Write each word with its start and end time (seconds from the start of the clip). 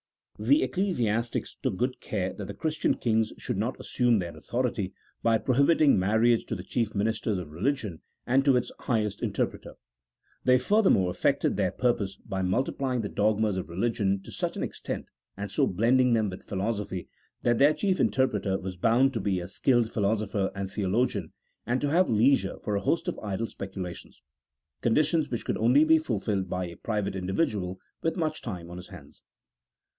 The 0.39 0.63
ecclesiastics 0.63 1.57
took 1.61 1.77
good 1.77 1.99
care 1.99 2.33
that 2.33 2.45
the 2.45 2.55
Christian 2.55 2.95
kings 2.95 3.31
should 3.37 3.57
not 3.57 3.79
assume 3.79 4.17
their 4.17 4.35
authority, 4.35 4.95
by 5.21 5.37
prohibiting 5.37 5.99
marriage 5.99 6.47
to 6.47 6.55
the 6.55 6.63
chief 6.63 6.95
ministers 6.95 7.37
of 7.37 7.51
religion 7.51 8.01
and 8.25 8.43
to 8.43 8.57
its 8.57 8.71
highest 8.79 9.21
interpreter. 9.21 9.75
They 10.43 10.57
furthermore 10.57 11.11
effected 11.11 11.55
their 11.55 11.69
pur 11.69 11.93
pose 11.93 12.15
by 12.15 12.41
multiplying 12.41 13.01
the 13.01 13.09
dogmas 13.09 13.55
of 13.57 13.69
religion 13.69 14.23
to 14.23 14.31
such 14.31 14.57
an 14.57 14.63
extent 14.63 15.05
and 15.37 15.51
so 15.51 15.67
blending 15.67 16.13
them 16.13 16.31
with 16.31 16.45
philosophy 16.49 17.07
that 17.43 17.59
their 17.59 17.75
chief 17.75 17.99
interpreter 17.99 18.57
was 18.57 18.77
bound 18.77 19.13
to 19.13 19.19
be 19.19 19.39
a 19.39 19.47
skilled 19.47 19.91
philosopher 19.91 20.49
and 20.55 20.71
theologian, 20.71 21.31
and 21.67 21.79
to 21.81 21.91
have 21.91 22.09
leisure 22.09 22.57
for 22.63 22.75
a 22.75 22.81
host 22.81 23.07
of 23.07 23.19
idle 23.19 23.45
specula 23.45 23.93
tions: 23.93 24.23
conditions 24.81 25.29
which 25.29 25.45
could 25.45 25.59
only 25.59 25.83
be 25.83 25.99
fulfilled 25.99 26.49
by 26.49 26.65
a 26.65 26.75
private 26.77 27.15
individual 27.15 27.79
with 28.01 28.17
much 28.17 28.41
time 28.41 28.71
on 28.71 28.77
his 28.77 28.87
hands. 28.87 29.21